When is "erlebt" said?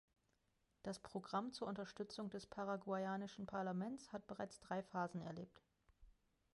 5.21-5.61